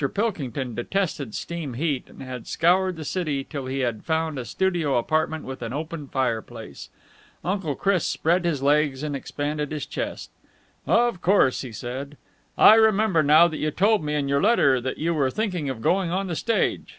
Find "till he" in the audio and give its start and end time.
3.47-3.81